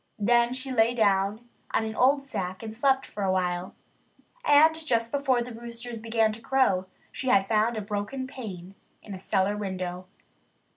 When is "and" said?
2.63-2.75, 4.43-4.73